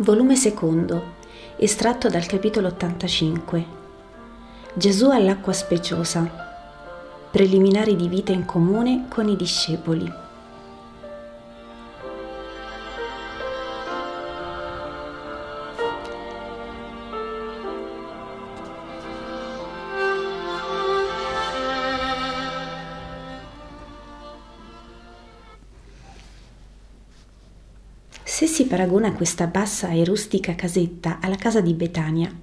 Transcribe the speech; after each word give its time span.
volume 0.00 0.34
secondo, 0.34 1.16
estratto 1.56 2.08
dal 2.08 2.24
capitolo 2.24 2.68
85. 2.68 3.66
Gesù 4.72 5.10
all'acqua 5.10 5.52
speciosa. 5.52 6.48
Preliminari 7.30 7.96
di 7.96 8.08
vita 8.08 8.32
in 8.32 8.46
comune 8.46 9.08
con 9.10 9.28
i 9.28 9.36
discepoli. 9.36 10.19
Se 28.40 28.46
si 28.46 28.64
paragona 28.64 29.12
questa 29.12 29.48
bassa 29.48 29.90
e 29.90 30.02
rustica 30.02 30.54
casetta 30.54 31.18
alla 31.20 31.36
casa 31.36 31.60
di 31.60 31.74
Betania, 31.74 32.34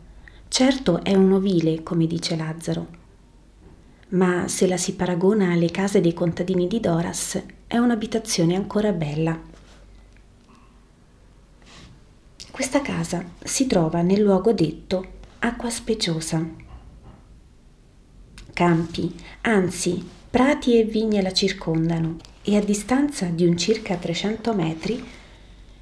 certo 0.48 1.04
è 1.04 1.16
un 1.16 1.32
ovile, 1.32 1.82
come 1.82 2.06
dice 2.06 2.36
Lazzaro. 2.36 2.88
Ma 4.10 4.48
se 4.48 4.68
la 4.68 4.78
si 4.78 4.94
paragona 4.94 5.54
alle 5.54 5.72
case 5.72 6.00
dei 6.00 6.14
contadini 6.14 6.68
di 6.68 6.80
Doras, 6.80 7.42
è 7.66 7.78
un'abitazione 7.78 8.56
ancora 8.56 8.92
bella. 8.92 9.42
Questa 12.52 12.82
casa 12.82 13.26
si 13.44 13.66
trova 13.66 14.04
nel 14.04 14.22
luogo 14.22 14.54
detto 14.54 15.04
acqua 15.40 15.72
speciosa. 15.72 16.48
Campi, 18.54 19.16
anzi 19.42 20.08
prati 20.30 20.78
e 20.78 20.84
vigne 20.84 21.24
la 21.24 21.34
circondano 21.34 22.18
e 22.44 22.56
a 22.56 22.62
distanza 22.62 23.26
di 23.26 23.48
un 23.48 23.58
circa 23.58 23.96
300 23.96 24.54
metri 24.54 25.04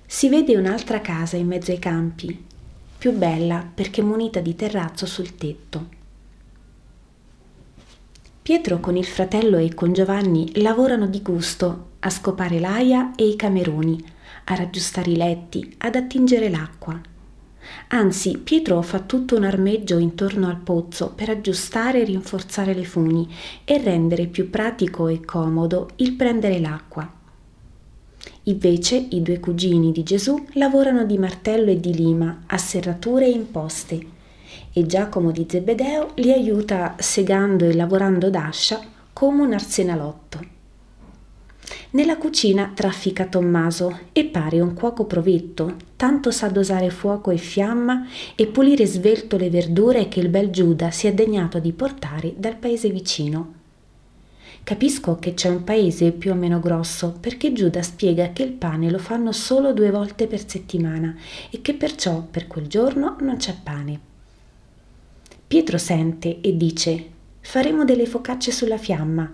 si 0.05 0.29
vede 0.29 0.55
un'altra 0.55 1.01
casa 1.01 1.35
in 1.35 1.47
mezzo 1.47 1.71
ai 1.71 1.79
campi, 1.79 2.45
più 2.97 3.11
bella 3.11 3.67
perché 3.73 4.01
munita 4.01 4.39
di 4.39 4.55
terrazzo 4.55 5.05
sul 5.05 5.35
tetto. 5.35 5.93
Pietro 8.41 8.79
con 8.79 8.95
il 8.95 9.05
fratello 9.05 9.57
e 9.57 9.73
con 9.73 9.91
Giovanni 9.91 10.61
lavorano 10.61 11.07
di 11.07 11.21
gusto 11.21 11.93
a 11.99 12.09
scopare 12.11 12.59
l'aia 12.59 13.13
e 13.15 13.27
i 13.27 13.35
cameroni, 13.35 14.03
a 14.45 14.55
raggiustare 14.55 15.09
i 15.09 15.15
letti, 15.15 15.75
ad 15.79 15.95
attingere 15.95 16.49
l'acqua. 16.49 17.01
Anzi, 17.87 18.37
Pietro 18.37 18.81
fa 18.83 18.99
tutto 18.99 19.35
un 19.35 19.43
armeggio 19.43 19.97
intorno 19.97 20.47
al 20.47 20.57
pozzo 20.57 21.11
per 21.15 21.29
aggiustare 21.29 22.01
e 22.01 22.05
rinforzare 22.05 22.75
le 22.75 22.85
funi 22.85 23.27
e 23.63 23.81
rendere 23.81 24.27
più 24.27 24.51
pratico 24.51 25.07
e 25.07 25.25
comodo 25.25 25.89
il 25.95 26.13
prendere 26.13 26.59
l'acqua. 26.59 27.11
Invece 28.47 29.07
i 29.09 29.23
due 29.23 29.39
cugini 29.39 29.91
di 29.91 30.03
Gesù 30.03 30.45
lavorano 30.53 31.03
di 31.03 31.17
martello 31.17 31.71
e 31.71 31.79
di 31.79 31.95
lima, 31.95 32.43
a 32.45 32.57
serrature 32.57 33.25
e 33.25 33.31
imposte, 33.31 33.99
e 34.71 34.85
Giacomo 34.85 35.31
di 35.31 35.47
Zebedeo 35.49 36.11
li 36.15 36.31
aiuta 36.31 36.95
segando 36.99 37.65
e 37.65 37.73
lavorando 37.73 38.29
d'ascia 38.29 38.79
come 39.13 39.41
un 39.41 39.53
arsenalotto. 39.53 40.53
Nella 41.91 42.17
cucina 42.17 42.71
traffica 42.75 43.25
Tommaso 43.25 44.01
e 44.11 44.25
pare 44.25 44.59
un 44.59 44.75
cuoco 44.75 45.05
provetto, 45.05 45.75
tanto 45.95 46.29
sa 46.29 46.47
dosare 46.47 46.91
fuoco 46.91 47.31
e 47.31 47.37
fiamma 47.37 48.05
e 48.35 48.45
pulire 48.45 48.85
svelto 48.85 49.37
le 49.37 49.49
verdure 49.49 50.07
che 50.07 50.19
il 50.19 50.29
bel 50.29 50.51
Giuda 50.51 50.91
si 50.91 51.07
è 51.07 51.13
degnato 51.13 51.57
di 51.57 51.71
portare 51.71 52.35
dal 52.37 52.57
paese 52.57 52.89
vicino. 52.89 53.63
Capisco 54.65 55.17
che 55.19 55.35
c'è 55.35 55.47
un 55.47 55.63
paese 55.63 56.11
più 56.11 56.31
o 56.31 56.33
meno 56.33 56.59
grosso 56.59 57.15
perché 57.19 57.53
Giuda 57.53 57.83
spiega 57.83 58.33
che 58.33 58.41
il 58.41 58.51
pane 58.51 58.89
lo 58.89 58.97
fanno 58.97 59.31
solo 59.31 59.73
due 59.73 59.91
volte 59.91 60.25
per 60.25 60.49
settimana 60.49 61.15
e 61.51 61.61
che 61.61 61.75
perciò 61.75 62.23
per 62.23 62.47
quel 62.47 62.65
giorno 62.65 63.15
non 63.19 63.37
c'è 63.37 63.55
pane. 63.61 63.99
Pietro 65.45 65.77
sente 65.77 66.41
e 66.41 66.57
dice 66.57 67.09
faremo 67.41 67.85
delle 67.85 68.07
focacce 68.07 68.51
sulla 68.51 68.79
fiamma. 68.79 69.31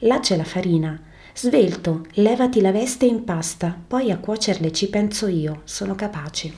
Là 0.00 0.18
c'è 0.18 0.36
la 0.36 0.42
farina. 0.42 1.00
Svelto, 1.32 2.06
levati 2.14 2.60
la 2.60 2.72
veste 2.72 3.06
e 3.06 3.10
impasta, 3.10 3.78
poi 3.86 4.10
a 4.10 4.18
cuocerle 4.18 4.72
ci 4.72 4.88
penso 4.88 5.28
io, 5.28 5.60
sono 5.62 5.94
capace. 5.94 6.52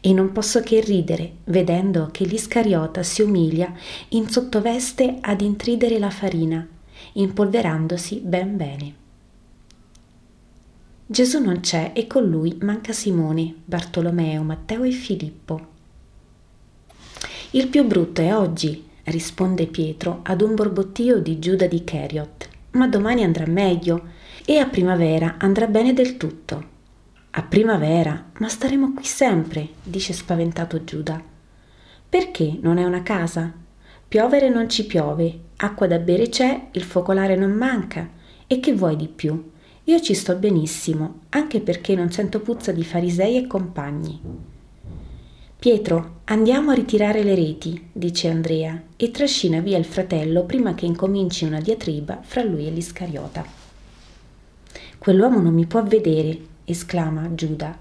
E 0.00 0.12
non 0.12 0.32
posso 0.32 0.60
che 0.62 0.80
ridere, 0.80 1.34
vedendo 1.44 2.08
che 2.10 2.24
l'Iscariota 2.24 3.04
si 3.04 3.22
umilia 3.22 3.72
in 4.08 4.28
sottoveste 4.28 5.18
ad 5.20 5.40
intridere 5.42 6.00
la 6.00 6.10
farina, 6.10 6.66
impolverandosi 7.14 8.20
ben 8.24 8.56
bene. 8.56 8.94
Gesù 11.06 11.40
non 11.40 11.60
c'è 11.60 11.92
e 11.94 12.06
con 12.06 12.24
lui 12.24 12.56
manca 12.62 12.92
Simone, 12.92 13.54
Bartolomeo, 13.64 14.42
Matteo 14.42 14.82
e 14.84 14.92
Filippo. 14.92 15.66
Il 17.50 17.68
più 17.68 17.84
brutto 17.84 18.22
è 18.22 18.34
oggi, 18.34 18.88
risponde 19.04 19.66
Pietro 19.66 20.20
ad 20.22 20.40
un 20.40 20.54
borbottio 20.54 21.18
di 21.18 21.38
Giuda 21.38 21.66
di 21.66 21.84
Cheriot, 21.84 22.48
ma 22.72 22.88
domani 22.88 23.24
andrà 23.24 23.46
meglio 23.46 24.06
e 24.44 24.58
a 24.58 24.66
primavera 24.66 25.36
andrà 25.38 25.66
bene 25.66 25.92
del 25.92 26.16
tutto. 26.16 26.70
A 27.32 27.42
primavera, 27.42 28.30
ma 28.38 28.48
staremo 28.48 28.94
qui 28.94 29.04
sempre, 29.04 29.68
dice 29.82 30.12
spaventato 30.12 30.82
Giuda. 30.84 31.22
Perché 32.08 32.58
non 32.60 32.78
è 32.78 32.84
una 32.84 33.02
casa? 33.02 33.52
Piovere 34.08 34.48
non 34.48 34.68
ci 34.68 34.86
piove, 34.86 35.40
acqua 35.56 35.86
da 35.86 35.98
bere 35.98 36.28
c'è, 36.28 36.68
il 36.72 36.82
focolare 36.82 37.36
non 37.36 37.52
manca. 37.52 38.08
E 38.46 38.60
che 38.60 38.72
vuoi 38.74 38.96
di 38.96 39.08
più? 39.08 39.50
Io 39.84 40.00
ci 40.00 40.14
sto 40.14 40.36
benissimo, 40.36 41.20
anche 41.30 41.60
perché 41.60 41.94
non 41.94 42.10
sento 42.10 42.40
puzza 42.40 42.70
di 42.72 42.84
farisei 42.84 43.36
e 43.36 43.46
compagni. 43.46 44.20
Pietro, 45.58 46.20
andiamo 46.24 46.70
a 46.70 46.74
ritirare 46.74 47.22
le 47.22 47.34
reti, 47.34 47.88
dice 47.92 48.28
Andrea, 48.28 48.82
e 48.96 49.10
trascina 49.10 49.60
via 49.60 49.78
il 49.78 49.84
fratello 49.84 50.44
prima 50.44 50.74
che 50.74 50.86
incominci 50.86 51.44
una 51.44 51.60
diatriba 51.60 52.20
fra 52.22 52.42
lui 52.42 52.66
e 52.66 52.70
l'Iscariota. 52.70 53.44
Quell'uomo 54.98 55.40
non 55.40 55.54
mi 55.54 55.66
può 55.66 55.82
vedere, 55.82 56.38
esclama 56.64 57.34
Giuda. 57.34 57.76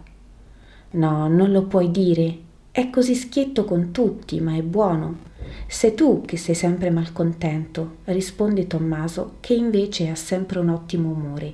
No, 0.91 1.27
non 1.27 1.51
lo 1.51 1.63
puoi 1.63 1.91
dire. 1.91 2.37
È 2.71 2.89
così 2.89 3.15
schietto 3.15 3.65
con 3.65 3.91
tutti, 3.91 4.39
ma 4.41 4.55
è 4.55 4.61
buono. 4.61 5.29
Sei 5.67 5.93
tu 5.93 6.21
che 6.25 6.37
sei 6.37 6.55
sempre 6.55 6.89
malcontento, 6.89 7.97
risponde 8.05 8.67
Tommaso, 8.67 9.35
che 9.39 9.53
invece 9.53 10.09
ha 10.09 10.15
sempre 10.15 10.59
un 10.59 10.69
ottimo 10.69 11.09
umore. 11.09 11.53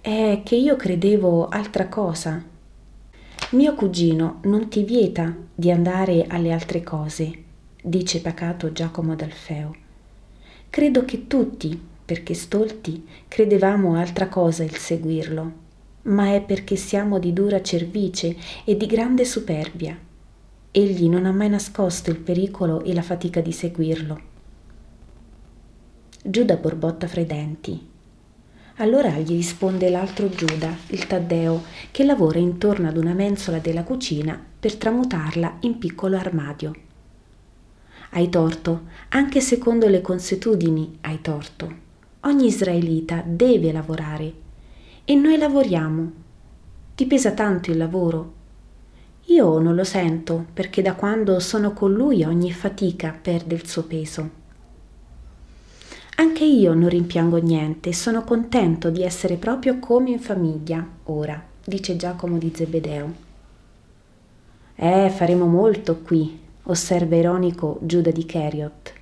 È 0.00 0.40
che 0.44 0.56
io 0.56 0.76
credevo 0.76 1.48
altra 1.48 1.88
cosa. 1.88 2.42
Mio 3.50 3.74
cugino 3.74 4.40
non 4.44 4.68
ti 4.68 4.82
vieta 4.82 5.34
di 5.54 5.70
andare 5.70 6.26
alle 6.28 6.52
altre 6.52 6.82
cose, 6.82 7.42
dice 7.82 8.20
pacato 8.20 8.72
Giacomo 8.72 9.14
d'Alfeo. 9.14 9.74
Credo 10.70 11.04
che 11.04 11.26
tutti, 11.26 11.80
perché 12.04 12.34
stolti, 12.34 13.06
credevamo 13.28 13.96
altra 13.96 14.28
cosa 14.28 14.62
il 14.64 14.76
seguirlo 14.76 15.64
ma 16.06 16.34
è 16.34 16.40
perché 16.40 16.76
siamo 16.76 17.18
di 17.18 17.32
dura 17.32 17.62
cervice 17.62 18.36
e 18.64 18.76
di 18.76 18.86
grande 18.86 19.24
superbia. 19.24 19.98
Egli 20.78 21.08
non 21.08 21.24
ha 21.24 21.32
mai 21.32 21.48
nascosto 21.48 22.10
il 22.10 22.18
pericolo 22.18 22.84
e 22.84 22.92
la 22.92 23.00
fatica 23.00 23.40
di 23.40 23.50
seguirlo. 23.50 24.20
Giuda 26.22 26.56
borbotta 26.56 27.08
fra 27.08 27.22
i 27.22 27.24
denti. 27.24 27.88
Allora 28.76 29.16
gli 29.16 29.30
risponde 29.30 29.88
l'altro 29.88 30.28
Giuda, 30.28 30.76
il 30.88 31.06
Taddeo, 31.06 31.62
che 31.90 32.04
lavora 32.04 32.40
intorno 32.40 32.88
ad 32.88 32.98
una 32.98 33.14
mensola 33.14 33.58
della 33.58 33.84
cucina 33.84 34.38
per 34.60 34.76
tramutarla 34.76 35.56
in 35.60 35.78
piccolo 35.78 36.18
armadio. 36.18 36.74
Hai 38.10 38.28
torto, 38.28 38.82
anche 39.08 39.40
secondo 39.40 39.88
le 39.88 40.02
consuetudini 40.02 40.98
hai 41.00 41.22
torto. 41.22 41.74
Ogni 42.20 42.48
israelita 42.48 43.22
deve 43.24 43.72
lavorare 43.72 44.30
e 45.06 45.14
noi 45.14 45.38
lavoriamo. 45.38 46.12
Ti 46.94 47.06
pesa 47.06 47.30
tanto 47.30 47.70
il 47.70 47.78
lavoro? 47.78 48.35
Io 49.28 49.58
non 49.58 49.74
lo 49.74 49.82
sento 49.82 50.46
perché 50.52 50.82
da 50.82 50.94
quando 50.94 51.40
sono 51.40 51.72
con 51.72 51.92
lui 51.92 52.22
ogni 52.22 52.52
fatica 52.52 53.16
perde 53.20 53.56
il 53.56 53.66
suo 53.66 53.82
peso. 53.82 54.30
Anche 56.16 56.44
io 56.44 56.74
non 56.74 56.88
rimpiango 56.88 57.38
niente 57.38 57.92
sono 57.92 58.22
contento 58.22 58.88
di 58.88 59.02
essere 59.02 59.36
proprio 59.36 59.80
come 59.80 60.10
in 60.10 60.20
famiglia 60.20 60.86
ora, 61.04 61.42
dice 61.64 61.96
Giacomo 61.96 62.38
di 62.38 62.52
Zebedeo. 62.54 63.12
Eh, 64.76 65.10
faremo 65.10 65.46
molto 65.46 65.98
qui, 66.02 66.38
osserva 66.64 67.16
ironico 67.16 67.78
Giuda 67.82 68.12
di 68.12 68.24
Cheriot. 68.24 68.92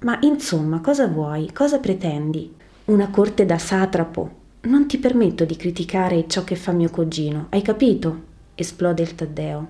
Ma 0.00 0.18
insomma, 0.22 0.80
cosa 0.80 1.06
vuoi? 1.06 1.52
Cosa 1.52 1.78
pretendi? 1.78 2.54
Una 2.86 3.08
corte 3.08 3.46
da 3.46 3.56
satrapo, 3.56 4.30
non 4.62 4.86
ti 4.86 4.98
permetto 4.98 5.44
di 5.46 5.56
criticare 5.56 6.26
ciò 6.28 6.44
che 6.44 6.54
fa 6.54 6.72
mio 6.72 6.90
cugino, 6.90 7.46
hai 7.48 7.62
capito? 7.62 8.30
Esplode 8.54 9.02
il 9.02 9.14
Taddeo. 9.14 9.66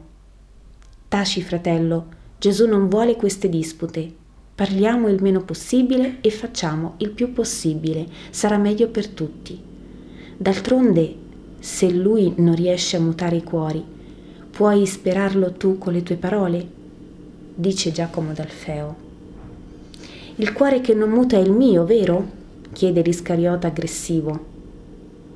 Taci, 1.08 1.42
fratello, 1.42 2.06
Gesù 2.38 2.66
non 2.66 2.88
vuole 2.88 3.16
queste 3.16 3.48
dispute. 3.48 4.12
Parliamo 4.54 5.08
il 5.08 5.22
meno 5.22 5.42
possibile 5.42 6.18
e 6.20 6.30
facciamo 6.30 6.94
il 6.98 7.10
più 7.10 7.32
possibile, 7.32 8.06
sarà 8.30 8.58
meglio 8.58 8.88
per 8.88 9.08
tutti. 9.08 9.60
D'altronde, 10.36 11.14
se 11.58 11.90
lui 11.90 12.32
non 12.36 12.54
riesce 12.54 12.96
a 12.96 13.00
mutare 13.00 13.36
i 13.36 13.42
cuori, 13.42 13.84
puoi 14.50 14.86
sperarlo 14.86 15.52
tu 15.52 15.78
con 15.78 15.92
le 15.92 16.02
tue 16.02 16.16
parole? 16.16 16.66
dice 17.54 17.92
Giacomo 17.92 18.32
d'Alfeo. 18.32 18.96
Il 20.36 20.52
cuore 20.52 20.80
che 20.80 20.94
non 20.94 21.10
muta 21.10 21.36
è 21.36 21.40
il 21.40 21.52
mio, 21.52 21.84
vero? 21.84 22.26
chiede 22.72 23.02
l'Iscariota 23.02 23.68
aggressivo. 23.68 24.51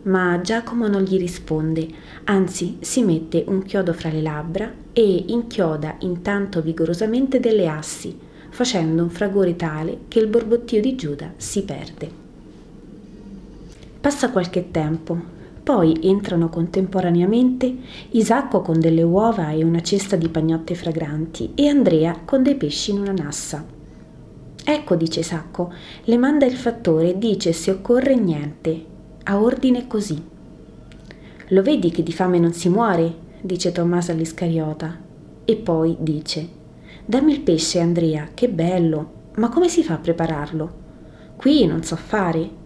Ma 0.06 0.40
Giacomo 0.40 0.86
non 0.86 1.02
gli 1.02 1.18
risponde, 1.18 1.88
anzi 2.24 2.76
si 2.80 3.02
mette 3.02 3.44
un 3.48 3.64
chiodo 3.64 3.92
fra 3.92 4.08
le 4.08 4.22
labbra 4.22 4.72
e 4.92 5.24
inchioda 5.26 5.96
intanto 6.00 6.62
vigorosamente 6.62 7.40
delle 7.40 7.66
assi, 7.66 8.16
facendo 8.50 9.02
un 9.02 9.10
fragore 9.10 9.56
tale 9.56 10.02
che 10.06 10.20
il 10.20 10.28
borbottio 10.28 10.80
di 10.80 10.94
Giuda 10.94 11.32
si 11.36 11.64
perde. 11.64 12.08
Passa 14.00 14.30
qualche 14.30 14.70
tempo, 14.70 15.20
poi 15.64 15.98
entrano 16.02 16.50
contemporaneamente 16.50 17.76
Isacco 18.10 18.60
con 18.60 18.78
delle 18.78 19.02
uova 19.02 19.50
e 19.50 19.64
una 19.64 19.82
cesta 19.82 20.14
di 20.14 20.28
pagnotte 20.28 20.76
fragranti 20.76 21.50
e 21.56 21.66
Andrea 21.66 22.20
con 22.24 22.44
dei 22.44 22.54
pesci 22.54 22.92
in 22.92 23.00
una 23.00 23.10
nassa. 23.10 23.66
Ecco, 24.64 24.94
dice 24.94 25.20
Isacco, 25.20 25.72
le 26.04 26.16
manda 26.16 26.46
il 26.46 26.54
fattore 26.54 27.10
e 27.10 27.18
dice 27.18 27.52
se 27.52 27.72
occorre 27.72 28.14
niente, 28.14 28.94
a 29.28 29.40
ordine 29.40 29.88
così. 29.88 30.22
Lo 31.48 31.62
vedi 31.62 31.90
che 31.90 32.04
di 32.04 32.12
fame 32.12 32.38
non 32.38 32.52
si 32.52 32.68
muore, 32.68 33.12
dice 33.40 33.72
Tommaso 33.72 34.12
all'Iscariota, 34.12 35.00
e 35.44 35.56
poi 35.56 35.96
dice 35.98 36.48
Dammi 37.04 37.32
il 37.32 37.40
pesce, 37.40 37.80
Andrea, 37.80 38.28
che 38.34 38.48
bello, 38.48 39.12
ma 39.36 39.48
come 39.48 39.68
si 39.68 39.82
fa 39.82 39.94
a 39.94 39.98
prepararlo? 39.98 40.84
Qui 41.36 41.66
non 41.66 41.82
so 41.82 41.96
fare. 41.96 42.64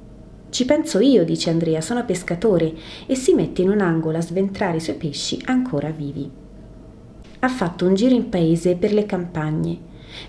Ci 0.51 0.65
penso 0.67 0.99
io, 0.99 1.25
dice 1.25 1.49
Andrea, 1.49 1.81
sono 1.81 2.05
pescatore, 2.05 2.75
e 3.07 3.15
si 3.15 3.33
mette 3.33 3.63
in 3.63 3.71
un 3.71 3.81
angolo 3.81 4.19
a 4.19 4.23
sventrare 4.23 4.77
i 4.77 4.81
suoi 4.81 4.97
pesci 4.97 5.41
ancora 5.47 5.91
vivi. 5.91 6.31
Ha 7.41 7.49
fatto 7.49 7.87
un 7.87 7.95
giro 7.95 8.15
in 8.15 8.29
paese 8.29 8.77
per 8.77 8.93
le 8.93 9.07
campagne. 9.07 9.79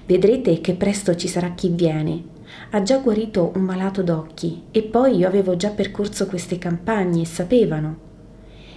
Vedrete 0.05 0.61
che 0.61 0.75
presto 0.75 1.13
ci 1.15 1.27
sarà 1.27 1.51
chi 1.51 1.69
viene. 1.69 2.30
Ha 2.73 2.81
già 2.83 3.00
guarito 3.00 3.51
un 3.56 3.63
malato 3.63 4.01
d'occhi, 4.01 4.63
e 4.71 4.81
poi 4.83 5.18
io 5.18 5.27
avevo 5.27 5.57
già 5.57 5.71
percorso 5.71 6.25
queste 6.25 6.57
campagne 6.57 7.23
e 7.23 7.25
sapevano. 7.25 7.97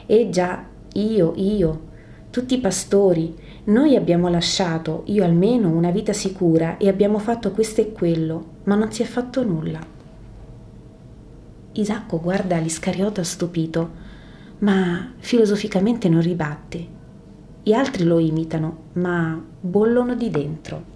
E 0.07 0.31
già, 0.31 0.67
io, 0.95 1.33
io, 1.37 1.81
tutti 2.31 2.55
i 2.55 2.61
pastori, 2.61 3.37
noi 3.67 3.95
abbiamo 3.95 4.29
lasciato, 4.29 5.03
io 5.07 5.23
almeno, 5.23 5.69
una 5.69 5.93
vita 5.93 6.13
sicura 6.13 6.77
e 6.77 6.89
abbiamo 6.89 7.21
fatto 7.21 7.53
questo 7.53 7.83
e 7.83 7.93
quello, 7.93 8.45
ma 8.65 8.75
non 8.75 8.91
si 8.91 9.03
è 9.03 9.05
fatto 9.05 9.45
nulla. 9.45 9.79
Isacco 11.75 12.21
guarda 12.21 12.59
l'Iscariota 12.59 13.23
stupito, 13.23 13.91
ma 14.59 15.13
filosoficamente 15.19 16.09
non 16.09 16.21
ribatte. 16.21 16.87
Gli 17.63 17.73
altri 17.73 18.03
lo 18.03 18.19
imitano, 18.19 18.79
ma 18.95 19.41
bollono 19.61 20.17
di 20.17 20.31
dentro. 20.31 20.94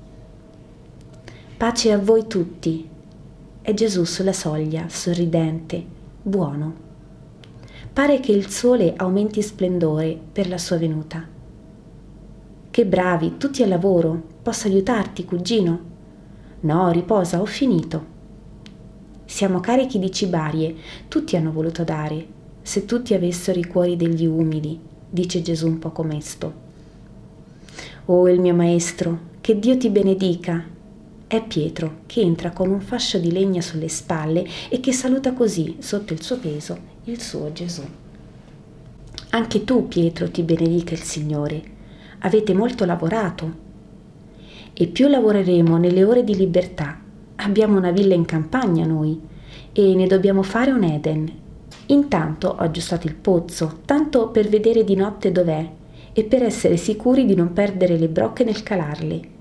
Pace 1.59 1.91
a 1.91 1.99
voi 1.99 2.29
tutti. 2.29 2.89
È 3.61 3.75
Gesù 3.75 4.05
sulla 4.05 4.33
soglia, 4.33 4.89
sorridente, 4.89 5.85
buono. 6.23 6.73
Pare 7.93 8.21
che 8.21 8.31
il 8.31 8.47
sole 8.47 8.95
aumenti 8.95 9.43
splendore 9.43 10.17
per 10.31 10.49
la 10.49 10.57
sua 10.57 10.77
venuta. 10.77 11.27
Che 12.71 12.87
bravi, 12.87 13.39
tutti 13.39 13.65
al 13.65 13.71
lavoro. 13.71 14.23
Posso 14.41 14.69
aiutarti, 14.69 15.25
cugino? 15.25 15.81
No, 16.61 16.93
riposa, 16.93 17.41
ho 17.41 17.47
finito. 17.47 18.05
Siamo 19.25 19.59
carichi 19.59 19.99
di 19.99 20.13
cibarie, 20.13 20.77
tutti 21.09 21.35
hanno 21.35 21.51
voluto 21.51 21.83
dare. 21.83 22.25
Se 22.63 22.85
tutti 22.85 23.15
avessero 23.15 23.59
i 23.59 23.67
cuori 23.67 23.97
degli 23.97 24.27
umili, 24.27 24.79
dice 25.11 25.43
Gesù 25.43 25.67
un 25.67 25.81
poco 25.81 26.05
mesto. 26.05 26.53
Oh, 28.05 28.29
il 28.29 28.39
mio 28.39 28.55
maestro, 28.55 29.19
che 29.41 29.59
Dio 29.59 29.77
ti 29.77 29.91
benedica. 29.91 30.77
È 31.29 31.45
Pietro 31.45 32.01
che 32.07 32.21
entra 32.21 32.51
con 32.51 32.69
un 32.71 32.81
fascio 32.81 33.19
di 33.19 33.31
legna 33.31 33.61
sulle 33.61 33.89
spalle 33.89 34.45
e 34.69 34.81
che 34.81 34.93
saluta 34.93 35.33
così, 35.33 35.77
sotto 35.79 36.13
il 36.13 36.23
suo 36.23 36.39
peso, 36.39 36.77
il 37.05 37.21
suo 37.21 37.53
Gesù. 37.53 37.83
Anche 39.31 39.63
tu, 39.63 39.87
Pietro, 39.87 40.29
ti 40.29 40.43
benedica 40.43 40.95
il 40.95 41.03
Signore 41.03 41.77
avete 42.21 42.55
molto 42.55 42.85
lavorato 42.85 43.67
e 44.73 44.87
più 44.87 45.09
lavoreremo 45.09 45.77
nelle 45.77 46.05
ore 46.05 46.25
di 46.25 46.37
libertà. 46.37 47.01
Abbiamo 47.37 47.77
una 47.77 47.91
villa 47.91 48.15
in 48.15 48.25
campagna 48.25 48.85
noi 48.87 49.21
e 49.73 49.95
ne 49.95 50.07
dobbiamo 50.07 50.43
fare 50.43 50.71
un 50.71 50.83
Eden. 50.83 51.31
Intanto 51.87 52.49
ho 52.49 52.57
aggiustato 52.57 53.07
il 53.07 53.15
pozzo, 53.15 53.81
tanto 53.85 54.29
per 54.29 54.49
vedere 54.49 54.85
di 54.85 54.95
notte 54.95 55.33
dov'è 55.33 55.69
e 56.13 56.25
per 56.25 56.43
essere 56.43 56.77
sicuri 56.77 57.25
di 57.25 57.35
non 57.35 57.53
perdere 57.53 57.97
le 57.97 58.09
brocche 58.09 58.45
nel 58.45 58.63
calarle. 58.63 59.37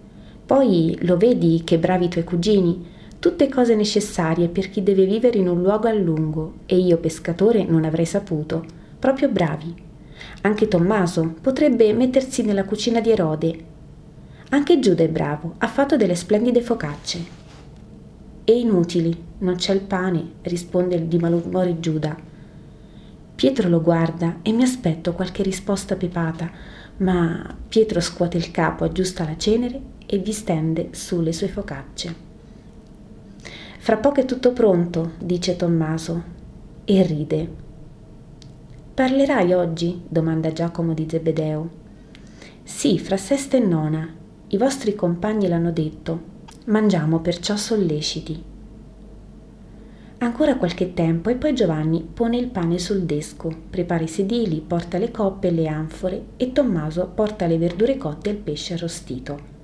Poi 0.47 0.97
lo 1.01 1.17
vedi 1.17 1.63
che 1.65 1.77
bravi 1.77 2.05
i 2.05 2.07
tuoi 2.07 2.23
cugini, 2.23 2.85
tutte 3.19 3.49
cose 3.49 3.75
necessarie 3.75 4.47
per 4.47 4.69
chi 4.69 4.81
deve 4.81 5.03
vivere 5.03 5.37
in 5.37 5.49
un 5.49 5.61
luogo 5.61 5.89
a 5.89 5.91
lungo 5.91 6.59
e 6.65 6.77
io 6.77 6.99
pescatore 6.99 7.65
non 7.65 7.83
avrei 7.83 8.05
saputo, 8.05 8.63
proprio 8.97 9.27
bravi. 9.27 9.75
Anche 10.43 10.69
Tommaso 10.69 11.35
potrebbe 11.41 11.91
mettersi 11.91 12.43
nella 12.43 12.63
cucina 12.63 13.01
di 13.01 13.11
Erode. 13.11 13.63
Anche 14.51 14.79
Giuda 14.79 15.03
è 15.03 15.09
bravo, 15.09 15.55
ha 15.57 15.67
fatto 15.67 15.97
delle 15.97 16.15
splendide 16.15 16.61
focacce. 16.61 17.25
E 18.45 18.57
inutili, 18.57 19.13
non 19.39 19.55
c'è 19.55 19.73
il 19.73 19.81
pane, 19.81 20.31
risponde 20.43 21.09
di 21.09 21.17
malumore 21.17 21.81
Giuda. 21.81 22.15
Pietro 23.35 23.67
lo 23.67 23.81
guarda 23.81 24.37
e 24.43 24.53
mi 24.53 24.63
aspetto 24.63 25.11
qualche 25.11 25.43
risposta 25.43 25.97
pepata, 25.97 26.49
ma 26.99 27.53
Pietro 27.67 27.99
scuote 27.99 28.37
il 28.37 28.49
capo, 28.49 28.85
aggiusta 28.85 29.25
la 29.25 29.35
cenere 29.35 29.95
e 30.07 30.17
vi 30.17 30.31
stende 30.31 30.89
sulle 30.93 31.33
sue 31.33 31.49
focacce. 31.49 32.15
Fra 33.77 33.97
poco 33.97 34.21
è 34.21 34.25
tutto 34.25 34.53
pronto, 34.53 35.11
dice 35.19 35.55
Tommaso, 35.55 36.23
e 36.83 37.03
ride. 37.03 37.49
Parlerai 38.93 39.53
oggi? 39.53 40.01
domanda 40.07 40.51
Giacomo 40.51 40.93
di 40.93 41.05
Zebedeo. 41.07 41.69
Sì, 42.63 42.97
fra 42.97 43.17
sesta 43.17 43.57
e 43.57 43.59
nona. 43.59 44.11
I 44.47 44.57
vostri 44.57 44.95
compagni 44.95 45.47
l'hanno 45.47 45.71
detto. 45.71 46.35
Mangiamo 46.65 47.19
perciò 47.19 47.55
solleciti. 47.55 48.43
Ancora 50.19 50.57
qualche 50.57 50.93
tempo 50.93 51.29
e 51.29 51.35
poi 51.35 51.53
Giovanni 51.53 52.01
pone 52.01 52.37
il 52.37 52.47
pane 52.47 52.79
sul 52.79 53.03
desco, 53.03 53.53
prepara 53.69 54.03
i 54.03 54.07
sedili, 54.07 54.61
porta 54.65 54.97
le 54.97 55.11
coppe 55.11 55.49
e 55.49 55.51
le 55.51 55.67
anfore 55.67 56.23
e 56.37 56.51
Tommaso 56.51 57.11
porta 57.13 57.45
le 57.45 57.59
verdure 57.59 57.97
cotte 57.97 58.29
e 58.29 58.33
il 58.33 58.39
pesce 58.39 58.73
arrostito. 58.73 59.56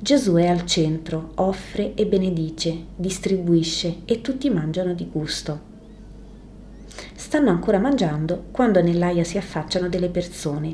Gesù 0.00 0.34
è 0.34 0.46
al 0.46 0.64
centro, 0.64 1.32
offre 1.34 1.94
e 1.94 2.06
benedice, 2.06 2.84
distribuisce 2.94 4.02
e 4.04 4.20
tutti 4.20 4.48
mangiano 4.48 4.94
di 4.94 5.08
gusto. 5.10 5.60
Stanno 7.16 7.50
ancora 7.50 7.80
mangiando 7.80 8.44
quando 8.52 8.80
nell'aia 8.80 9.24
si 9.24 9.38
affacciano 9.38 9.88
delle 9.88 10.08
persone. 10.08 10.72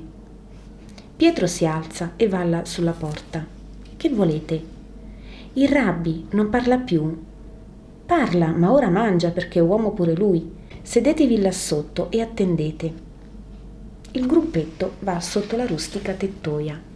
Pietro 1.16 1.46
si 1.46 1.64
alza 1.64 2.12
e 2.16 2.28
va 2.28 2.44
là 2.44 2.66
sulla 2.66 2.92
porta. 2.92 3.46
Che 3.96 4.10
volete? 4.10 4.62
Il 5.54 5.68
rabbi 5.68 6.26
non 6.32 6.50
parla 6.50 6.76
più. 6.76 7.24
Parla, 8.04 8.48
ma 8.48 8.72
ora 8.72 8.90
mangia 8.90 9.30
perché 9.30 9.58
è 9.58 9.62
uomo 9.62 9.92
pure 9.92 10.14
lui. 10.14 10.52
Sedetevi 10.82 11.40
là 11.40 11.50
sotto 11.50 12.10
e 12.10 12.20
attendete. 12.20 12.92
Il 14.10 14.26
gruppetto 14.26 14.96
va 15.00 15.18
sotto 15.20 15.56
la 15.56 15.64
rustica 15.64 16.12
tettoia. 16.12 16.92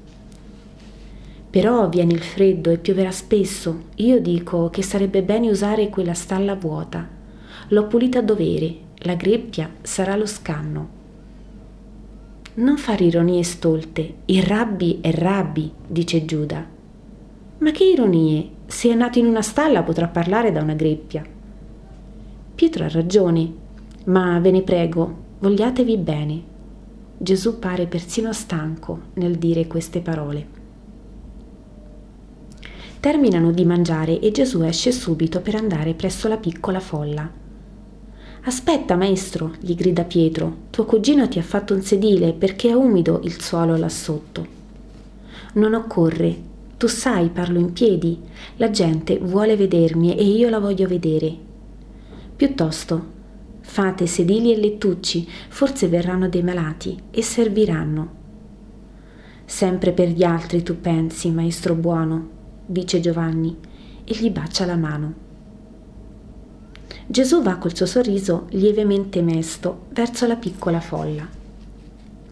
Però 1.58 1.88
viene 1.88 2.12
il 2.12 2.22
freddo 2.22 2.70
e 2.70 2.78
pioverà 2.78 3.10
spesso. 3.10 3.86
Io 3.96 4.20
dico 4.20 4.70
che 4.70 4.82
sarebbe 4.82 5.24
bene 5.24 5.50
usare 5.50 5.88
quella 5.88 6.14
stalla 6.14 6.54
vuota. 6.54 7.04
L'ho 7.68 7.86
pulita 7.86 8.20
a 8.20 8.22
dovere 8.22 8.86
la 9.02 9.14
greppia 9.14 9.70
sarà 9.82 10.16
lo 10.16 10.26
scanno. 10.26 10.88
Non 12.54 12.76
fare 12.76 13.04
ironie 13.04 13.44
stolte, 13.44 14.14
il 14.26 14.42
rabbi 14.42 14.98
è 15.00 15.12
rabbi, 15.12 15.72
dice 15.86 16.24
Giuda. 16.24 16.66
Ma 17.58 17.70
che 17.70 17.84
ironie, 17.84 18.50
se 18.66 18.90
è 18.90 18.94
nato 18.94 19.20
in 19.20 19.26
una 19.26 19.42
stalla 19.42 19.82
potrà 19.82 20.08
parlare 20.08 20.50
da 20.50 20.62
una 20.62 20.74
greppia. 20.74 21.24
Pietro 22.54 22.84
ha 22.84 22.88
ragione, 22.88 23.52
ma 24.04 24.38
ve 24.40 24.50
ne 24.50 24.62
prego, 24.62 25.16
vogliatevi 25.38 25.96
bene. 25.96 26.42
Gesù 27.16 27.58
pare 27.58 27.86
persino 27.86 28.32
stanco 28.32 29.00
nel 29.14 29.38
dire 29.38 29.66
queste 29.66 30.00
parole. 30.00 30.57
Terminano 33.00 33.52
di 33.52 33.64
mangiare 33.64 34.18
e 34.18 34.30
Gesù 34.32 34.62
esce 34.62 34.92
subito 34.92 35.40
per 35.40 35.54
andare 35.54 35.94
presso 35.94 36.26
la 36.28 36.36
piccola 36.36 36.80
folla. 36.80 37.30
Aspetta, 38.42 38.96
maestro, 38.96 39.54
gli 39.60 39.74
grida 39.74 40.04
Pietro, 40.04 40.56
tuo 40.70 40.84
cugino 40.84 41.28
ti 41.28 41.38
ha 41.38 41.42
fatto 41.42 41.74
un 41.74 41.82
sedile 41.82 42.32
perché 42.32 42.70
è 42.70 42.74
umido 42.74 43.20
il 43.24 43.40
suolo 43.40 43.76
là 43.76 43.88
sotto. 43.88 44.56
Non 45.54 45.74
occorre, 45.74 46.36
tu 46.76 46.86
sai, 46.86 47.28
parlo 47.28 47.58
in 47.58 47.72
piedi, 47.72 48.18
la 48.56 48.70
gente 48.70 49.18
vuole 49.18 49.56
vedermi 49.56 50.16
e 50.16 50.24
io 50.24 50.48
la 50.48 50.58
voglio 50.58 50.88
vedere. 50.88 51.36
Piuttosto, 52.36 53.16
Fate 53.68 54.06
sedili 54.06 54.50
e 54.50 54.56
lettucci, 54.56 55.28
forse 55.48 55.88
verranno 55.88 56.26
dei 56.28 56.42
malati 56.42 56.98
e 57.10 57.22
serviranno. 57.22 58.16
Sempre 59.44 59.92
per 59.92 60.08
gli 60.08 60.24
altri 60.24 60.62
tu 60.62 60.80
pensi, 60.80 61.30
maestro 61.30 61.74
buono, 61.74 62.37
dice 62.68 63.00
Giovanni 63.00 63.56
e 64.04 64.14
gli 64.14 64.30
bacia 64.30 64.66
la 64.66 64.76
mano. 64.76 65.26
Gesù 67.06 67.40
va 67.40 67.56
col 67.56 67.74
suo 67.74 67.86
sorriso 67.86 68.46
lievemente 68.50 69.22
mesto 69.22 69.86
verso 69.92 70.26
la 70.26 70.36
piccola 70.36 70.78
folla. 70.78 71.26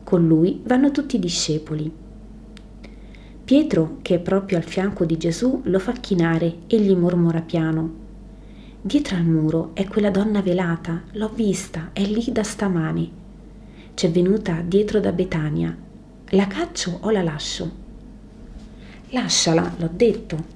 Con 0.04 0.26
lui 0.26 0.60
vanno 0.64 0.90
tutti 0.90 1.16
i 1.16 1.18
discepoli. 1.18 1.90
Pietro, 3.42 3.98
che 4.02 4.16
è 4.16 4.18
proprio 4.18 4.58
al 4.58 4.64
fianco 4.64 5.06
di 5.06 5.16
Gesù, 5.16 5.62
lo 5.64 5.78
fa 5.78 5.92
chinare 5.92 6.58
e 6.66 6.78
gli 6.78 6.94
mormora 6.94 7.40
piano. 7.40 8.04
Dietro 8.82 9.16
al 9.16 9.24
muro 9.24 9.70
è 9.72 9.86
quella 9.86 10.10
donna 10.10 10.42
velata, 10.42 11.04
l'ho 11.12 11.30
vista, 11.34 11.90
è 11.94 12.04
lì 12.04 12.26
da 12.30 12.42
stamani. 12.42 13.10
C'è 13.94 14.10
venuta 14.10 14.60
dietro 14.60 15.00
da 15.00 15.12
Betania. 15.12 15.74
La 16.30 16.46
caccio 16.46 16.98
o 17.00 17.10
la 17.10 17.22
lascio? 17.22 17.84
Lasciala, 19.10 19.72
l'ho 19.76 19.90
detto. 19.92 20.54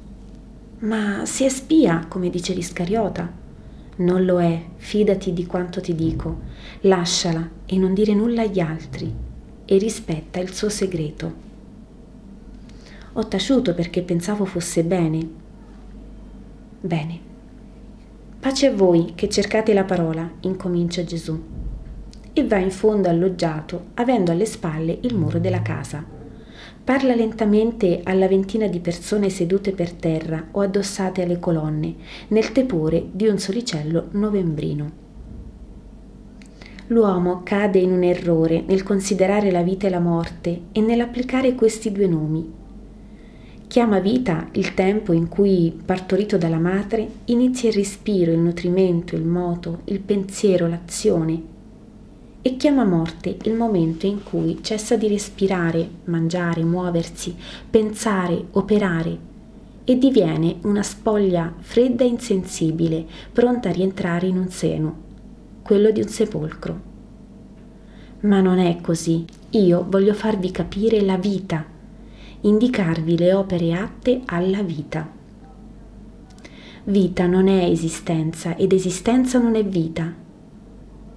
Ma 0.80 1.25
se 1.25 1.47
è 1.47 1.49
spia, 1.49 2.07
come 2.09 2.30
dice 2.30 2.52
l'Iscariota. 2.52 3.30
Non 3.97 4.25
lo 4.25 4.40
è, 4.40 4.61
fidati 4.76 5.33
di 5.33 5.47
quanto 5.47 5.80
ti 5.80 5.95
dico. 5.95 6.40
Lasciala 6.83 7.49
e 7.64 7.76
non 7.76 7.95
dire 7.95 8.12
nulla 8.12 8.42
agli 8.42 8.59
altri 8.59 9.14
e 9.64 9.78
rispetta 9.78 10.40
il 10.40 10.52
suo 10.52 10.69
segreto. 10.69 11.49
Ho 13.12 13.28
taciuto 13.28 13.73
perché 13.75 14.02
pensavo 14.02 14.45
fosse 14.45 14.83
bene. 14.83 15.28
Bene. 16.80 17.21
Pace 18.40 18.66
a 18.66 18.73
voi 18.73 19.12
che 19.14 19.28
cercate 19.28 19.73
la 19.73 19.85
parola, 19.85 20.28
incomincia 20.40 21.04
Gesù. 21.04 21.40
E 22.33 22.47
va 22.47 22.57
in 22.57 22.71
fondo 22.71 23.09
alloggiato, 23.09 23.90
avendo 23.95 24.33
alle 24.33 24.47
spalle 24.47 24.99
il 25.02 25.14
muro 25.14 25.38
della 25.38 25.62
casa. 25.62 26.19
Parla 26.82 27.14
lentamente 27.14 28.00
alla 28.04 28.28
ventina 28.28 28.66
di 28.66 28.80
persone 28.80 29.28
sedute 29.30 29.72
per 29.72 29.92
terra 29.92 30.48
o 30.50 30.60
addossate 30.60 31.22
alle 31.22 31.38
colonne, 31.38 31.94
nel 32.28 32.52
tepore 32.52 33.06
di 33.12 33.26
un 33.26 33.38
solicello 33.38 34.08
novembrino 34.12 35.08
l'uomo 36.90 37.42
cade 37.44 37.78
in 37.78 37.92
un 37.92 38.02
errore 38.02 38.64
nel 38.66 38.82
considerare 38.82 39.50
la 39.50 39.62
vita 39.62 39.86
e 39.86 39.90
la 39.90 40.00
morte 40.00 40.62
e 40.72 40.80
nell'applicare 40.80 41.54
questi 41.54 41.92
due 41.92 42.06
nomi. 42.06 42.52
Chiama 43.68 44.00
vita 44.00 44.48
il 44.52 44.74
tempo 44.74 45.12
in 45.12 45.28
cui, 45.28 45.72
partorito 45.84 46.36
dalla 46.36 46.58
madre, 46.58 47.06
inizia 47.26 47.68
il 47.68 47.76
respiro, 47.76 48.32
il 48.32 48.38
nutrimento, 48.38 49.14
il 49.14 49.24
moto, 49.24 49.82
il 49.84 50.00
pensiero, 50.00 50.66
l'azione, 50.66 51.40
e 52.42 52.56
chiama 52.56 52.85
morte 52.85 53.37
il 53.42 53.54
momento 53.54 54.06
in 54.06 54.23
cui 54.23 54.59
cessa 54.62 54.97
di 54.97 55.09
respirare, 55.09 55.88
mangiare, 56.04 56.64
muoversi, 56.64 57.37
pensare, 57.68 58.47
operare 58.52 59.28
e 59.85 59.99
diviene 59.99 60.56
una 60.62 60.82
spoglia 60.82 61.52
fredda 61.59 62.04
e 62.04 62.09
insensibile, 62.09 63.04
pronta 63.32 63.68
a 63.68 63.73
rientrare 63.73 64.26
in 64.26 64.38
un 64.38 64.49
seno 64.49 65.09
quello 65.62 65.90
di 65.90 66.00
un 66.00 66.09
sepolcro. 66.09 66.80
Ma 68.20 68.40
non 68.40 68.59
è 68.59 68.80
così. 68.80 69.25
Io 69.50 69.87
voglio 69.88 70.14
farvi 70.14 70.50
capire 70.50 71.00
la 71.00 71.16
vita, 71.16 71.64
indicarvi 72.40 73.16
le 73.16 73.32
opere 73.32 73.73
atte 73.75 74.20
alla 74.26 74.62
vita. 74.62 75.09
Vita 76.85 77.26
non 77.26 77.49
è 77.49 77.64
esistenza 77.64 78.56
ed 78.56 78.73
esistenza 78.73 79.38
non 79.38 79.54
è 79.54 79.64
vita. 79.64 80.12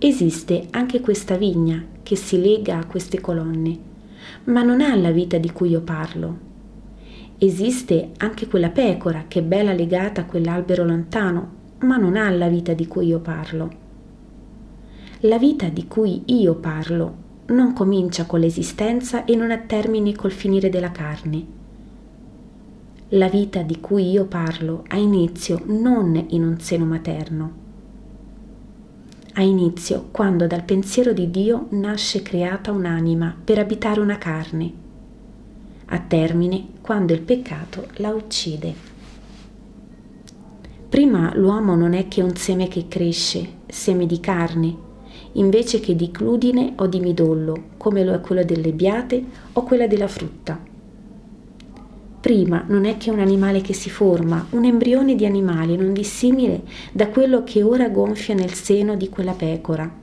Esiste 0.05 0.67
anche 0.71 0.99
questa 0.99 1.37
vigna 1.37 1.81
che 2.03 2.17
si 2.17 2.41
lega 2.41 2.77
a 2.77 2.85
queste 2.85 3.21
colonne, 3.21 3.79
ma 4.43 4.61
non 4.61 4.81
ha 4.81 4.93
la 4.95 5.11
vita 5.11 5.37
di 5.37 5.49
cui 5.53 5.69
io 5.69 5.79
parlo. 5.79 6.37
Esiste 7.37 8.11
anche 8.17 8.47
quella 8.47 8.69
pecora 8.69 9.23
che 9.29 9.39
è 9.39 9.43
bella 9.43 9.71
legata 9.71 10.19
a 10.19 10.25
quell'albero 10.25 10.83
lontano, 10.83 11.51
ma 11.83 11.95
non 11.95 12.17
ha 12.17 12.29
la 12.31 12.49
vita 12.49 12.73
di 12.73 12.85
cui 12.85 13.05
io 13.05 13.19
parlo. 13.19 13.71
La 15.21 15.37
vita 15.37 15.69
di 15.69 15.87
cui 15.87 16.23
io 16.25 16.55
parlo 16.55 17.15
non 17.45 17.71
comincia 17.71 18.25
con 18.25 18.41
l'esistenza 18.41 19.23
e 19.23 19.37
non 19.37 19.51
ha 19.51 19.57
termine 19.59 20.13
col 20.13 20.33
finire 20.33 20.67
della 20.67 20.91
carne. 20.91 21.45
La 23.11 23.29
vita 23.29 23.61
di 23.61 23.79
cui 23.79 24.09
io 24.09 24.25
parlo 24.25 24.83
ha 24.89 24.97
inizio 24.97 25.61
non 25.67 26.25
in 26.31 26.43
un 26.43 26.59
seno 26.59 26.83
materno. 26.83 27.62
Ha 29.35 29.41
inizio 29.41 30.09
quando 30.11 30.45
dal 30.45 30.63
pensiero 30.63 31.11
di 31.11 31.31
Dio 31.31 31.65
nasce 31.71 32.21
creata 32.21 32.71
un'anima 32.71 33.35
per 33.43 33.57
abitare 33.57 33.99
una 33.99 34.19
carne. 34.19 34.71
Ha 35.85 35.99
termine 35.99 36.67
quando 36.81 37.13
il 37.13 37.21
peccato 37.21 37.87
la 37.95 38.09
uccide. 38.09 38.75
Prima 40.87 41.35
l'uomo 41.35 41.75
non 41.75 41.93
è 41.93 42.07
che 42.07 42.21
un 42.21 42.35
seme 42.35 42.67
che 42.67 42.87
cresce, 42.87 43.61
seme 43.65 44.05
di 44.05 44.19
carne, 44.19 44.77
invece 45.31 45.79
che 45.79 45.95
di 45.95 46.11
cludine 46.11 46.73
o 46.75 46.85
di 46.85 46.99
midollo, 46.99 47.69
come 47.77 48.03
lo 48.03 48.13
è 48.13 48.21
quello 48.21 48.43
delle 48.43 48.71
biate 48.71 49.23
o 49.53 49.63
quella 49.63 49.87
della 49.87 50.07
frutta. 50.07 50.71
Prima 52.23 52.63
non 52.69 52.85
è 52.85 52.95
che 52.95 53.11
un 53.11 53.19
animale 53.19 53.59
che 53.59 53.73
si 53.73 53.89
forma, 53.89 54.47
un 54.51 54.63
embrione 54.63 55.13
di 55.13 55.25
animale 55.25 55.75
non 55.75 55.91
dissimile 55.91 56.61
da 56.93 57.09
quello 57.09 57.43
che 57.43 57.61
ora 57.63 57.89
gonfia 57.89 58.33
nel 58.33 58.53
seno 58.53 58.95
di 58.95 59.09
quella 59.09 59.33
pecora. 59.33 59.93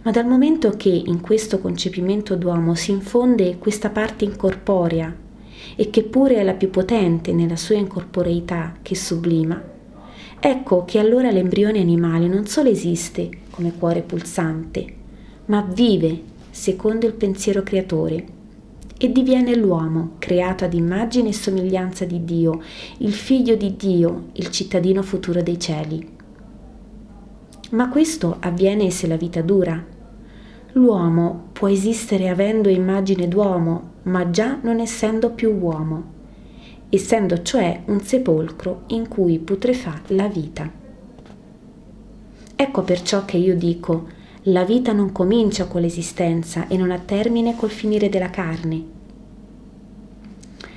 Ma 0.00 0.10
dal 0.10 0.24
momento 0.24 0.70
che 0.70 0.88
in 0.88 1.20
questo 1.20 1.58
concepimento 1.58 2.34
d'uomo 2.34 2.74
si 2.74 2.92
infonde 2.92 3.58
questa 3.58 3.90
parte 3.90 4.24
incorporea 4.24 5.14
e 5.76 5.90
che 5.90 6.02
pure 6.02 6.36
è 6.36 6.42
la 6.42 6.54
più 6.54 6.70
potente 6.70 7.34
nella 7.34 7.56
sua 7.56 7.74
incorporeità 7.74 8.76
che 8.80 8.94
sublima, 8.94 9.62
ecco 10.40 10.86
che 10.86 10.98
allora 10.98 11.30
l'embrione 11.30 11.78
animale 11.78 12.26
non 12.26 12.46
solo 12.46 12.70
esiste, 12.70 13.28
come 13.50 13.74
cuore 13.78 14.00
pulsante, 14.00 14.94
ma 15.44 15.60
vive 15.60 16.22
secondo 16.48 17.04
il 17.04 17.12
pensiero 17.12 17.62
creatore 17.62 18.35
e 18.98 19.12
diviene 19.12 19.54
l'uomo 19.54 20.12
creato 20.18 20.64
ad 20.64 20.72
immagine 20.72 21.28
e 21.28 21.34
somiglianza 21.34 22.04
di 22.04 22.24
Dio, 22.24 22.62
il 22.98 23.12
figlio 23.12 23.54
di 23.54 23.76
Dio, 23.76 24.28
il 24.32 24.50
cittadino 24.50 25.02
futuro 25.02 25.42
dei 25.42 25.58
cieli. 25.60 26.14
Ma 27.70 27.88
questo 27.88 28.36
avviene 28.40 28.90
se 28.90 29.06
la 29.06 29.16
vita 29.16 29.42
dura. 29.42 29.84
L'uomo 30.72 31.48
può 31.52 31.68
esistere 31.68 32.28
avendo 32.28 32.68
immagine 32.68 33.28
d'uomo, 33.28 33.94
ma 34.04 34.30
già 34.30 34.58
non 34.62 34.78
essendo 34.78 35.30
più 35.30 35.52
uomo, 35.52 36.14
essendo 36.88 37.42
cioè 37.42 37.82
un 37.86 38.00
sepolcro 38.00 38.82
in 38.88 39.08
cui 39.08 39.38
putrefà 39.38 40.00
la 40.08 40.28
vita. 40.28 40.70
Ecco 42.54 42.82
perciò 42.82 43.24
che 43.24 43.36
io 43.36 43.56
dico, 43.56 44.06
la 44.48 44.64
vita 44.64 44.92
non 44.92 45.10
comincia 45.10 45.66
con 45.66 45.80
l'esistenza 45.80 46.68
e 46.68 46.76
non 46.76 46.92
ha 46.92 46.98
termine 46.98 47.56
col 47.56 47.70
finire 47.70 48.08
della 48.08 48.30
carne. 48.30 48.84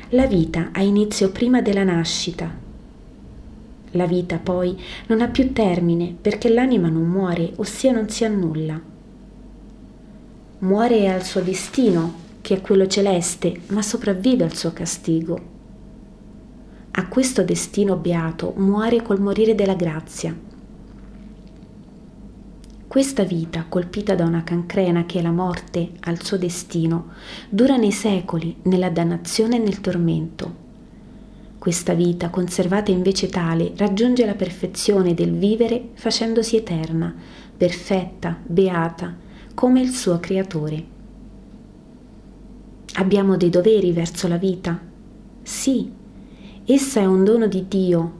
La 0.09 0.25
vita 0.25 0.69
ha 0.71 0.81
inizio 0.81 1.29
prima 1.29 1.61
della 1.61 1.83
nascita. 1.83 2.51
La 3.91 4.07
vita 4.07 4.37
poi 4.37 4.75
non 5.07 5.21
ha 5.21 5.27
più 5.27 5.53
termine 5.53 6.15
perché 6.19 6.49
l'anima 6.49 6.89
non 6.89 7.07
muore, 7.07 7.53
ossia 7.57 7.91
non 7.91 8.09
si 8.09 8.25
annulla. 8.25 8.81
Muore 10.59 11.07
al 11.07 11.23
suo 11.23 11.41
destino, 11.41 12.13
che 12.41 12.55
è 12.55 12.61
quello 12.61 12.87
celeste, 12.87 13.61
ma 13.67 13.83
sopravvive 13.83 14.45
al 14.45 14.55
suo 14.55 14.73
castigo. 14.73 15.39
A 16.89 17.07
questo 17.07 17.43
destino 17.43 17.95
beato 17.97 18.51
muore 18.57 19.03
col 19.03 19.21
morire 19.21 19.53
della 19.53 19.75
grazia 19.75 20.48
questa 22.89 23.21
vita, 23.21 23.65
colpita 23.69 24.15
da 24.15 24.25
una 24.25 24.43
cancrena 24.43 25.05
che 25.05 25.19
è 25.19 25.21
la 25.21 25.29
morte 25.29 25.91
al 25.99 26.23
suo 26.23 26.37
destino, 26.37 27.09
dura 27.47 27.77
nei 27.77 27.91
secoli 27.91 28.55
nella 28.63 28.89
dannazione 28.89 29.57
e 29.57 29.59
nel 29.59 29.79
tormento. 29.79 30.55
Questa 31.59 31.93
vita, 31.93 32.31
conservata 32.31 32.89
invece 32.89 33.29
tale, 33.29 33.73
raggiunge 33.75 34.25
la 34.25 34.33
perfezione 34.33 35.13
del 35.13 35.33
vivere 35.33 35.89
facendosi 35.93 36.55
eterna, 36.55 37.13
perfetta, 37.55 38.35
beata, 38.43 39.15
come 39.53 39.81
il 39.81 39.91
suo 39.91 40.19
creatore. 40.19 40.83
Abbiamo 42.93 43.37
dei 43.37 43.51
doveri 43.51 43.91
verso 43.91 44.27
la 44.27 44.37
vita? 44.37 44.79
Sì, 45.43 45.91
essa 46.65 47.01
è 47.01 47.05
un 47.05 47.23
dono 47.23 47.45
di 47.45 47.67
Dio 47.67 48.18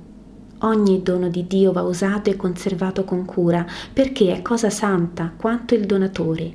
Ogni 0.62 1.02
dono 1.02 1.30
di 1.30 1.48
Dio 1.48 1.72
va 1.72 1.84
usato 1.84 2.30
e 2.30 2.36
conservato 2.36 3.06
con 3.06 3.24
cura, 3.24 3.66
perché 3.94 4.34
è 4.34 4.42
cosa 4.42 4.70
santa 4.70 5.32
quanto 5.36 5.74
il 5.74 5.86
donatore. 5.86 6.54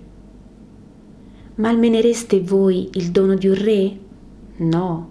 Malmenereste 1.55 2.41
voi 2.43 2.91
il 2.95 3.11
dono 3.11 3.35
di 3.35 3.49
un 3.49 3.55
re? 3.55 3.99
No. 4.57 5.11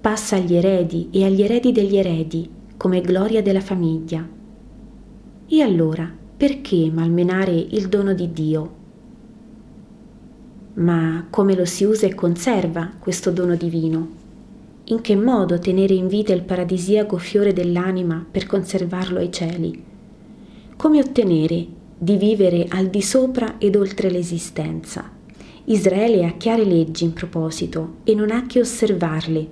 Passa 0.00 0.36
agli 0.36 0.54
eredi 0.54 1.08
e 1.10 1.24
agli 1.24 1.42
eredi 1.42 1.72
degli 1.72 1.96
eredi, 1.96 2.48
come 2.76 3.00
gloria 3.00 3.42
della 3.42 3.60
famiglia. 3.60 4.24
E 5.48 5.60
allora, 5.60 6.08
perché 6.36 6.88
malmenare 6.92 7.52
il 7.52 7.88
dono 7.88 8.14
di 8.14 8.32
Dio? 8.32 8.74
Ma 10.74 11.26
come 11.28 11.56
lo 11.56 11.64
si 11.64 11.82
usa 11.82 12.06
e 12.06 12.14
conserva 12.14 12.92
questo 12.98 13.32
dono 13.32 13.56
divino? 13.56 14.19
In 14.90 15.02
che 15.02 15.14
modo 15.14 15.60
tenere 15.60 15.94
in 15.94 16.08
vita 16.08 16.32
il 16.32 16.42
paradisiaco 16.42 17.16
fiore 17.16 17.52
dell'anima 17.52 18.26
per 18.28 18.46
conservarlo 18.46 19.20
ai 19.20 19.30
cieli? 19.30 19.84
Come 20.74 20.98
ottenere 20.98 21.64
di 21.96 22.16
vivere 22.16 22.66
al 22.68 22.88
di 22.88 23.00
sopra 23.00 23.56
ed 23.58 23.76
oltre 23.76 24.10
l'esistenza? 24.10 25.08
Israele 25.66 26.24
ha 26.24 26.32
chiare 26.32 26.64
leggi 26.64 27.04
in 27.04 27.12
proposito 27.12 27.98
e 28.02 28.16
non 28.16 28.32
ha 28.32 28.46
che 28.46 28.58
osservarle. 28.58 29.46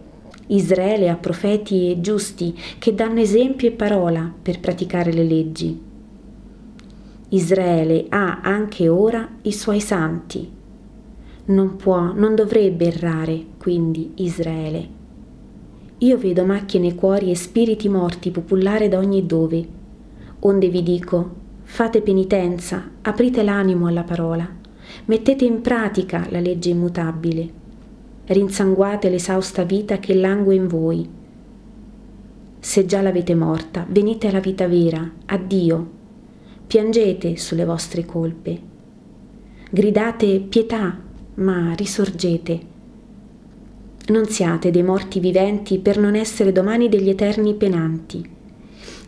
Israele 0.49 1.09
ha 1.09 1.15
profeti 1.15 1.89
e 1.89 2.01
giusti 2.01 2.59
che 2.77 2.93
danno 2.93 3.21
esempio 3.21 3.69
e 3.69 3.73
parola 3.73 4.35
per 4.43 4.59
praticare 4.59 5.13
le 5.13 5.23
leggi. 5.23 5.81
Israele 7.29 8.07
ha 8.09 8.41
anche 8.41 8.89
ora 8.89 9.37
i 9.43 9.53
suoi 9.53 9.81
santi. 9.81 10.51
Non 11.45 11.77
può, 11.77 12.13
non 12.13 12.35
dovrebbe 12.35 12.87
errare, 12.87 13.45
quindi, 13.57 14.15
Israele. 14.17 14.97
Io 16.01 16.17
vedo 16.17 16.45
macchie 16.45 16.79
nei 16.79 16.95
cuori 16.95 17.33
e 17.33 17.35
spiriti 17.35 17.89
morti 17.89 18.31
popolare 18.31 18.89
da 18.89 18.99
ogni 18.99 19.27
dove. 19.27 19.67
Onde 20.41 20.69
vi 20.69 20.85
dico, 20.85 21.35
fate 21.65 22.03
penitenza, 22.03 22.89
aprite 23.03 23.43
l'animo 23.43 23.89
alla 23.89 24.05
parola, 24.05 24.49
mettete 25.07 25.45
in 25.45 25.61
pratica 25.61 26.25
la 26.31 26.39
legge 26.39 26.71
immutabile, 26.71 27.51
rinsanguate 28.27 29.09
l'esausta 29.09 29.65
vita 29.65 29.99
che 29.99 30.15
langue 30.15 30.55
in 30.55 30.69
voi. 30.69 31.09
Se 32.61 32.87
già 32.87 33.03
l'avete 33.03 33.35
morta, 33.35 33.85
venite 33.89 34.29
alla 34.29 34.39
vita 34.39 34.69
vera, 34.69 35.11
a 35.27 35.37
Dio, 35.37 35.91
piangete 36.65 37.37
sulle 37.37 37.65
vostre 37.65 38.05
colpe, 38.05 38.61
gridate 39.69 40.39
pietà, 40.49 40.97
ma 41.35 41.73
risorgete 41.75 42.77
non 44.09 44.27
siate 44.27 44.71
dei 44.71 44.83
morti 44.83 45.21
viventi 45.21 45.79
per 45.79 45.99
non 45.99 46.15
essere 46.15 46.53
domani 46.53 46.89
degli 46.89 47.11
eterni 47.11 47.55
penanti. 47.55 48.37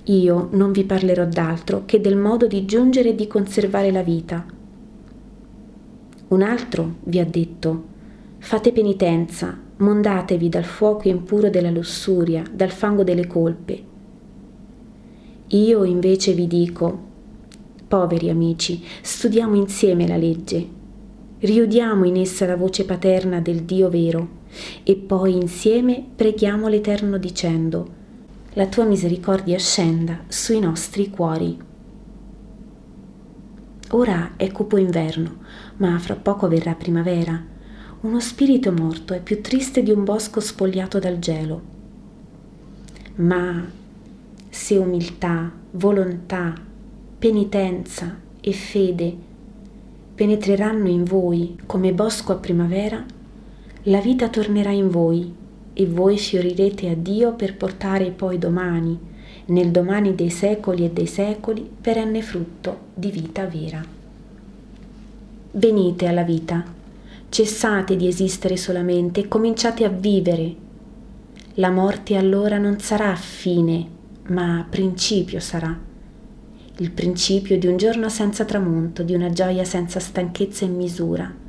Io 0.04 0.48
non 0.52 0.72
vi 0.72 0.84
parlerò 0.84 1.24
d'altro 1.24 1.84
che 1.86 2.00
del 2.00 2.16
modo 2.16 2.46
di 2.46 2.64
giungere 2.64 3.10
e 3.10 3.14
di 3.14 3.26
conservare 3.26 3.90
la 3.90 4.02
vita. 4.02 4.44
Un 6.28 6.42
altro 6.42 6.96
vi 7.04 7.18
ha 7.18 7.24
detto, 7.24 7.84
fate 8.38 8.72
penitenza, 8.72 9.58
mondatevi 9.76 10.48
dal 10.48 10.64
fuoco 10.64 11.08
impuro 11.08 11.48
della 11.48 11.70
lussuria, 11.70 12.42
dal 12.52 12.70
fango 12.70 13.02
delle 13.02 13.26
colpe. 13.26 13.82
Io 15.48 15.84
invece 15.84 16.32
vi 16.32 16.46
dico, 16.46 17.08
poveri 17.88 18.28
amici, 18.28 18.82
studiamo 19.00 19.54
insieme 19.56 20.06
la 20.06 20.16
legge, 20.16 20.68
riudiamo 21.38 22.04
in 22.04 22.16
essa 22.16 22.46
la 22.46 22.56
voce 22.56 22.84
paterna 22.84 23.40
del 23.40 23.62
Dio 23.62 23.88
vero 23.88 24.38
e 24.82 24.96
poi 24.96 25.36
insieme 25.36 26.04
preghiamo 26.14 26.68
l'Eterno 26.68 27.18
dicendo, 27.18 27.98
la 28.54 28.66
tua 28.66 28.84
misericordia 28.84 29.58
scenda 29.58 30.24
sui 30.28 30.58
nostri 30.58 31.08
cuori. 31.08 31.58
Ora 33.90 34.32
è 34.36 34.50
cupo 34.50 34.76
inverno, 34.76 35.38
ma 35.76 35.98
fra 35.98 36.14
poco 36.14 36.48
verrà 36.48 36.74
primavera. 36.74 37.42
Uno 38.02 38.20
spirito 38.20 38.72
morto 38.72 39.14
è 39.14 39.20
più 39.20 39.40
triste 39.40 39.82
di 39.82 39.90
un 39.90 40.04
bosco 40.04 40.40
spogliato 40.40 40.98
dal 40.98 41.18
gelo. 41.18 41.62
Ma 43.16 43.68
se 44.48 44.76
umiltà, 44.76 45.52
volontà, 45.72 46.54
penitenza 47.18 48.18
e 48.40 48.52
fede 48.52 49.16
penetreranno 50.14 50.88
in 50.88 51.04
voi 51.04 51.58
come 51.66 51.92
bosco 51.92 52.32
a 52.32 52.36
primavera, 52.36 53.04
la 53.84 54.00
vita 54.00 54.28
tornerà 54.28 54.70
in 54.70 54.90
voi 54.90 55.32
e 55.72 55.86
voi 55.86 56.18
fiorirete 56.18 56.90
a 56.90 56.94
Dio 56.94 57.32
per 57.32 57.56
portare 57.56 58.10
poi 58.10 58.36
domani, 58.36 58.98
nel 59.46 59.70
domani 59.70 60.14
dei 60.14 60.28
secoli 60.28 60.84
e 60.84 60.90
dei 60.90 61.06
secoli, 61.06 61.68
perenne 61.80 62.20
frutto 62.20 62.88
di 62.92 63.10
vita 63.10 63.46
vera. 63.46 63.82
Venite 65.52 66.06
alla 66.06 66.24
vita, 66.24 66.62
cessate 67.30 67.96
di 67.96 68.06
esistere 68.06 68.58
solamente 68.58 69.20
e 69.20 69.28
cominciate 69.28 69.84
a 69.84 69.88
vivere. 69.88 70.54
La 71.54 71.70
morte 71.70 72.16
allora 72.16 72.58
non 72.58 72.80
sarà 72.80 73.14
fine, 73.16 73.86
ma 74.26 74.66
principio 74.68 75.40
sarà. 75.40 75.76
Il 76.76 76.90
principio 76.90 77.58
di 77.58 77.66
un 77.66 77.78
giorno 77.78 78.10
senza 78.10 78.44
tramonto, 78.44 79.02
di 79.02 79.14
una 79.14 79.30
gioia 79.30 79.64
senza 79.64 80.00
stanchezza 80.00 80.66
e 80.66 80.68
misura 80.68 81.48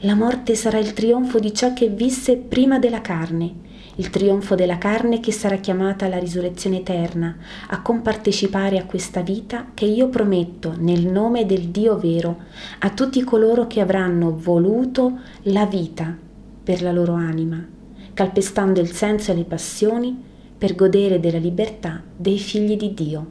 la 0.00 0.14
morte 0.14 0.54
sarà 0.54 0.78
il 0.78 0.92
trionfo 0.92 1.38
di 1.38 1.54
ciò 1.54 1.72
che 1.72 1.88
visse 1.88 2.36
prima 2.36 2.78
della 2.78 3.00
carne, 3.00 3.64
il 3.96 4.10
trionfo 4.10 4.54
della 4.54 4.76
carne 4.76 5.20
che 5.20 5.32
sarà 5.32 5.56
chiamata 5.56 6.04
alla 6.04 6.18
risurrezione 6.18 6.80
eterna, 6.80 7.34
a 7.68 7.80
compartecipare 7.80 8.78
a 8.78 8.84
questa 8.84 9.22
vita 9.22 9.68
che 9.72 9.86
io 9.86 10.08
prometto 10.08 10.74
nel 10.76 11.06
nome 11.06 11.46
del 11.46 11.68
Dio 11.68 11.96
vero 11.96 12.40
a 12.80 12.90
tutti 12.90 13.24
coloro 13.24 13.66
che 13.66 13.80
avranno 13.80 14.36
voluto 14.36 15.18
la 15.44 15.64
vita 15.64 16.14
per 16.62 16.82
la 16.82 16.92
loro 16.92 17.14
anima, 17.14 17.66
calpestando 18.12 18.80
il 18.80 18.92
senso 18.92 19.32
e 19.32 19.34
le 19.34 19.44
passioni 19.44 20.22
per 20.58 20.74
godere 20.74 21.20
della 21.20 21.38
libertà 21.38 22.02
dei 22.14 22.38
figli 22.38 22.76
di 22.76 22.92
Dio. 22.92 23.26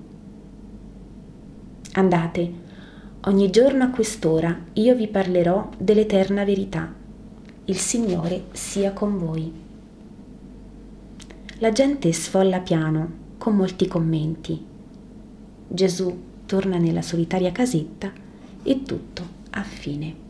Andate, 1.93 2.63
Ogni 3.27 3.49
giorno 3.49 3.83
a 3.83 3.89
quest'ora 3.89 4.55
io 4.73 4.93
vi 4.93 5.07
parlerò 5.07 5.67
dell'eterna 5.79 6.43
verità. 6.43 6.93
Il 7.65 7.77
Signore 7.77 8.43
sia 8.51 8.93
con 8.93 9.17
voi. 9.17 9.51
La 11.57 11.71
gente 11.71 12.13
sfolla 12.13 12.59
piano, 12.59 13.09
con 13.39 13.55
molti 13.55 13.87
commenti. 13.87 14.63
Gesù 15.67 16.21
torna 16.45 16.77
nella 16.77 17.01
solitaria 17.01 17.51
casetta 17.51 18.13
e 18.61 18.83
tutto 18.83 19.23
a 19.49 19.63
fine. 19.63 20.24